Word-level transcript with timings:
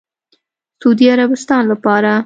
سعودي 0.83 1.05
عربستان 1.11 1.63
لپاره 1.71 2.13